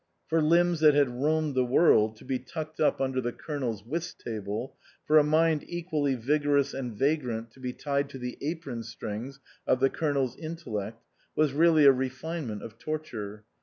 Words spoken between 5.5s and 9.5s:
equally vigorous and vagrant to be tied to the apron strings